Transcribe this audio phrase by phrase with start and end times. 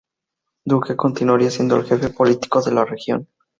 [0.65, 3.27] Duque continuaría siendo el "jefe político de la región".